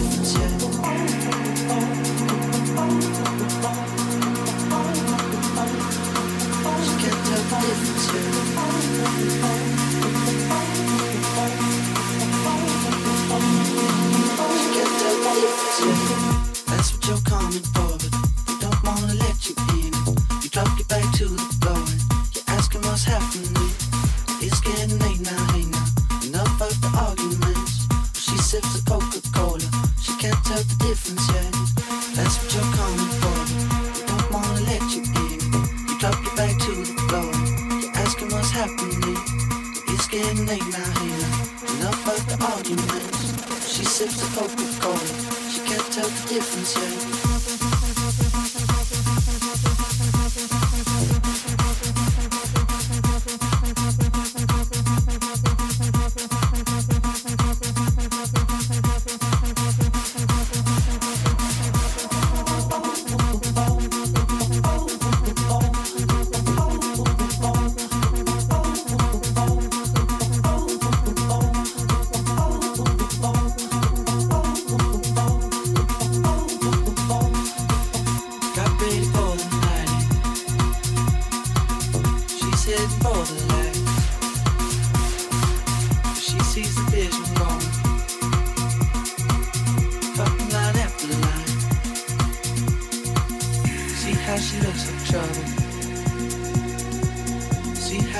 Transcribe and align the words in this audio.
just 0.00 0.39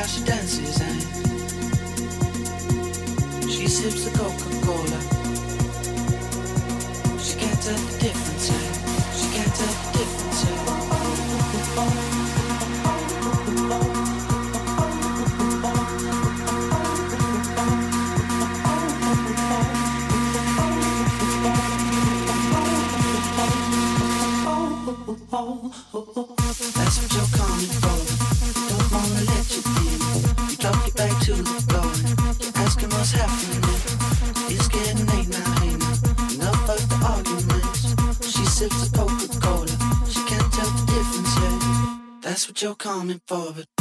how 0.01 0.07
she 0.07 0.25
dances 0.25 0.81
and 0.81 1.01
she 3.51 3.69
sips 3.69 4.05
the 4.07 4.11
Coca-Cola. 4.19 5.01
She 7.21 7.37
can't 7.39 7.61
tell 7.61 7.77
the 7.77 7.99
difference. 7.99 8.51
Eh? 8.51 8.55
She 9.19 9.27
can't 9.35 9.55
tell 9.55 9.75
the 9.77 9.93
difference. 9.99 10.45
Eh? 10.47 10.53
Oh, 24.47 24.67
oh, 24.87 25.07
oh, 25.09 25.19
oh, 25.33 25.73
oh, 25.93 26.13
oh. 26.17 26.27
oh. 26.31 26.40
you're 42.71 42.77
coming 42.77 43.21
forward. 43.27 43.80